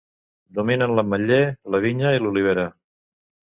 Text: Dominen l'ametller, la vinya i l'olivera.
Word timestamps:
Dominen 0.59 0.93
l'ametller, 1.01 1.39
la 1.77 1.85
vinya 1.87 2.17
i 2.17 2.25
l'olivera. 2.25 2.69